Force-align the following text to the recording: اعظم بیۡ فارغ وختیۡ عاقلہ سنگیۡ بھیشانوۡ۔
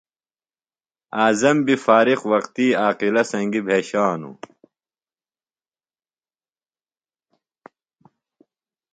اعظم 1.23 1.57
بیۡ 1.65 1.77
فارغ 1.85 2.19
وختیۡ 2.31 2.77
عاقلہ 2.83 3.23
سنگیۡ 3.31 3.65
بھیشانوۡ۔ 3.67 4.35